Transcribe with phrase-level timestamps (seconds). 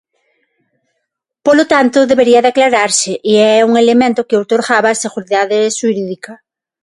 [1.45, 6.33] Polo tanto, debería de aclararse, e é un elemento que outorgaba seguridade xurídica.